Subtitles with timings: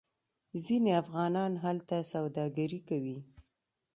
[0.65, 3.17] ځینې افغانان هلته سوداګري کوي.